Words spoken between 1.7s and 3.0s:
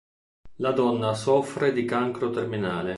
di cancro terminale.